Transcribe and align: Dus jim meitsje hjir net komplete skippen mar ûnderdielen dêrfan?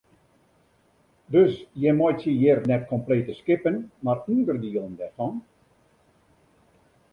Dus 1.35 1.53
jim 1.83 1.95
meitsje 2.03 2.31
hjir 2.39 2.59
net 2.71 2.83
komplete 2.93 3.33
skippen 3.41 3.77
mar 4.09 4.19
ûnderdielen 4.33 4.93
dêrfan? 4.99 5.33